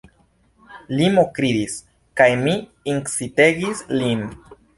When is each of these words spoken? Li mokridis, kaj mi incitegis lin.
Li 0.99 1.09
mokridis, 1.17 1.75
kaj 2.23 2.25
mi 2.47 2.55
incitegis 2.95 3.85
lin. 4.01 4.27